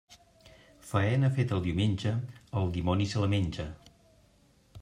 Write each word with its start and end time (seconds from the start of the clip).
Faena 0.91 1.29
feta 1.35 1.55
el 1.59 1.61
diumenge, 1.67 2.15
el 2.63 2.73
dimoni 2.79 3.11
se 3.15 3.25
la 3.27 3.33
menge. 3.37 3.71